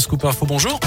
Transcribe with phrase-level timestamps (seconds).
[0.00, 0.46] Scoop Info.
[0.46, 0.80] Bonjour.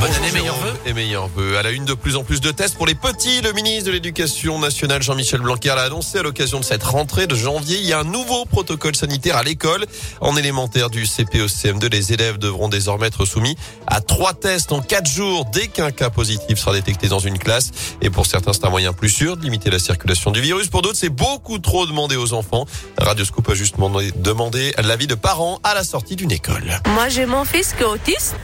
[0.00, 0.72] Bonne année, meilleurs vœux.
[0.86, 1.58] Et meilleurs vœux.
[1.58, 3.90] À la une de plus en plus de tests pour les petits, le ministre de
[3.90, 7.76] l'Éducation nationale Jean-Michel Blanquer l'a annoncé à l'occasion de cette rentrée de janvier.
[7.78, 9.84] Il y a un nouveau protocole sanitaire à l'école.
[10.22, 13.56] En élémentaire du CP au CM2, les élèves devront désormais être soumis
[13.86, 17.70] à trois tests en quatre jours dès qu'un cas positif sera détecté dans une classe.
[18.00, 20.68] Et pour certains, c'est un moyen plus sûr de limiter la circulation du virus.
[20.68, 22.64] Pour d'autres, c'est beaucoup trop demandé aux enfants.
[22.96, 26.80] Radio Scoop a justement demandé l'avis de parents à la sortie d'une école.
[26.94, 28.34] Moi, j'ai mon fils qui est autiste.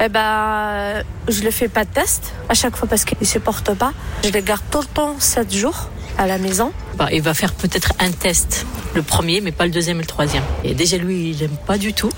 [0.00, 3.38] Eh ben, je ne fais pas de test à chaque fois parce qu'il ne se
[3.38, 3.92] porte pas.
[4.24, 5.88] Je le garde tout le temps 7 jours
[6.18, 6.72] à la maison.
[6.96, 10.06] Bah, il va faire peut-être un test, le premier, mais pas le deuxième et le
[10.06, 10.42] troisième.
[10.62, 12.10] Et déjà, lui, il n'aime pas du tout.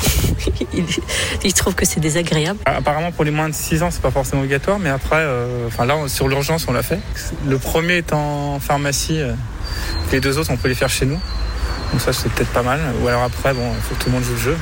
[1.44, 2.58] il, trouve que c'est désagréable.
[2.66, 5.84] Apparemment, pour les moins de 6 ans, c'est pas forcément obligatoire, mais après, euh, enfin
[5.84, 7.00] là, sur l'urgence, on l'a fait.
[7.46, 9.32] Le premier est en pharmacie, euh,
[10.12, 11.20] les deux autres, on peut les faire chez nous.
[11.92, 12.80] Donc ça, c'est peut-être pas mal.
[13.02, 14.56] Ou alors après, bon, il faut que tout le monde joue le jeu.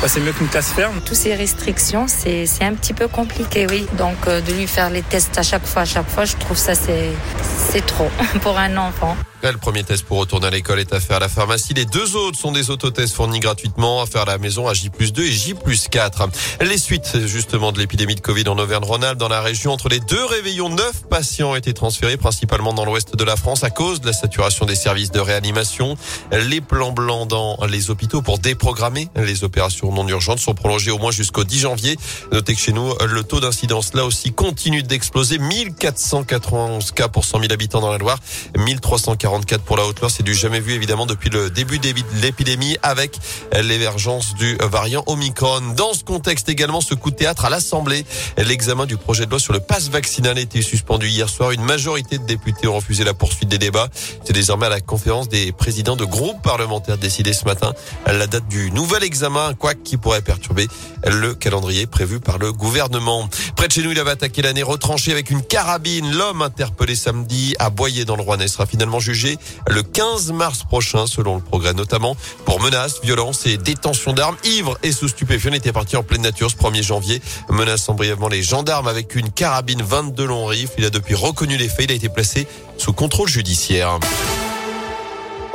[0.00, 1.00] Bah, c'est mieux qu'une classe ferme.
[1.04, 3.86] Toutes ces restrictions, c'est un petit peu compliqué, oui.
[3.96, 6.56] Donc euh, de lui faire les tests à chaque fois, à chaque fois, je trouve
[6.56, 8.10] ça c'est trop
[8.42, 9.16] pour un enfant.
[9.52, 11.72] Le premier test pour retourner à l'école est à faire à la pharmacie.
[11.72, 14.90] Les deux autres sont des autotests fournis gratuitement à faire à la maison à J
[14.90, 15.54] 2 et J
[15.88, 16.28] 4.
[16.62, 20.24] Les suites justement de l'épidémie de Covid en Auvergne-Rhône-Alpes dans la région entre les deux
[20.24, 24.06] réveillons, neuf patients ont été transférés principalement dans l'ouest de la France à cause de
[24.06, 25.96] la saturation des services de réanimation.
[26.32, 30.98] Les plans blancs dans les hôpitaux pour déprogrammer les opérations non urgentes sont prolongés au
[30.98, 31.96] moins jusqu'au 10 janvier.
[32.30, 35.38] Notez que chez nous, le taux d'incidence là aussi continue d'exploser.
[35.38, 38.18] 1491 cas pour 100 000 habitants dans la Loire,
[38.58, 40.10] 1340 pour la Haute-Loire.
[40.10, 41.88] C'est du jamais vu évidemment depuis le début de
[42.20, 43.18] l'épidémie avec
[43.58, 45.74] l'émergence du variant Omicron.
[45.76, 48.04] Dans ce contexte également, ce coup de théâtre à l'Assemblée,
[48.36, 51.52] l'examen du projet de loi sur le pass vaccinal a été suspendu hier soir.
[51.52, 53.88] Une majorité de députés ont refusé la poursuite des débats.
[54.24, 57.72] C'est désormais à la conférence des présidents de groupes parlementaires décidé ce matin
[58.06, 60.68] la date du nouvel examen, qui pourrait perturber
[61.06, 63.28] le calendrier prévu par le gouvernement.
[63.56, 66.10] Près de chez nous, il avait attaqué l'année retranché avec une carabine.
[66.12, 71.06] L'homme interpellé samedi à Boyer dans le Rouennais sera finalement jugé le 15 mars prochain,
[71.06, 74.36] selon le progrès, notamment pour menaces, violences et détention d'armes.
[74.44, 78.42] Ivre et sous stupéfiant était parti en pleine nature ce 1er janvier, menaçant brièvement les
[78.42, 80.74] gendarmes avec une carabine 22 longs rifles.
[80.78, 81.86] Il a depuis reconnu les faits.
[81.86, 82.46] Il a été placé
[82.78, 83.98] sous contrôle judiciaire.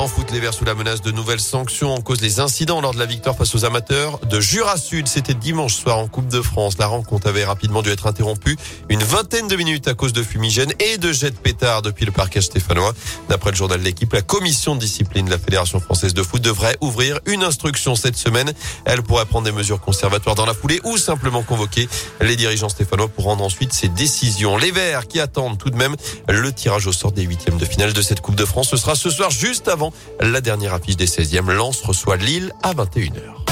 [0.01, 2.91] En foot, les Verts sous la menace de nouvelles sanctions en cause les incidents lors
[2.91, 5.07] de la victoire face aux amateurs de Jura Sud.
[5.07, 6.79] C'était dimanche soir en Coupe de France.
[6.79, 8.57] La rencontre avait rapidement dû être interrompue
[8.90, 12.11] une vingtaine de minutes à cause de fumigènes et de jets de pétards depuis le
[12.11, 12.94] parquet stéphanois.
[13.29, 16.41] D'après le journal de l'équipe, la commission de discipline de la Fédération française de foot
[16.41, 18.51] devrait ouvrir une instruction cette semaine.
[18.85, 21.88] Elle pourrait prendre des mesures conservatoires dans la foulée ou simplement convoquer
[22.22, 24.57] les dirigeants stéphanois pour rendre ensuite ses décisions.
[24.57, 25.95] Les Verts qui attendent tout de même
[26.28, 28.69] le tirage au sort des huitièmes de finale de cette Coupe de France.
[28.72, 31.52] Ce sera ce soir juste avant la dernière affiche des 16e.
[31.52, 33.50] Lance reçoit Lille à 21h.